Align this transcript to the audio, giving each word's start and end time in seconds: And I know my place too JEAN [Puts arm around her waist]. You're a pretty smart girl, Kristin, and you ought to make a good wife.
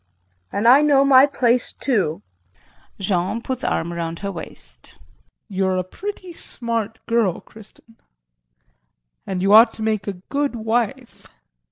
And 0.51 0.67
I 0.67 0.81
know 0.81 1.05
my 1.05 1.27
place 1.27 1.73
too 1.73 2.23
JEAN 2.97 3.39
[Puts 3.43 3.63
arm 3.63 3.93
around 3.93 4.17
her 4.21 4.31
waist]. 4.31 4.97
You're 5.47 5.77
a 5.77 5.83
pretty 5.83 6.33
smart 6.33 6.97
girl, 7.05 7.39
Kristin, 7.39 7.97
and 9.27 9.43
you 9.43 9.53
ought 9.53 9.73
to 9.73 9.83
make 9.83 10.07
a 10.07 10.13
good 10.27 10.55
wife. 10.55 11.27